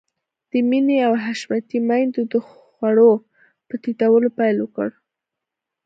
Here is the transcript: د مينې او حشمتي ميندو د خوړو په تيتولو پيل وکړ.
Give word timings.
د 0.51 0.53
مينې 0.69 0.97
او 1.07 1.13
حشمتي 1.23 1.79
ميندو 1.89 2.21
د 2.33 2.35
خوړو 2.47 3.13
په 3.67 3.75
تيتولو 3.83 4.27
پيل 4.37 4.57
وکړ. 4.61 4.89